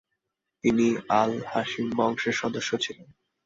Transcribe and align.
তিনি 0.63 0.87
আল-হাশিম 1.13 1.87
বংশের 1.97 2.35
সদস্য 2.41 2.71
ছিলেন। 2.77 3.07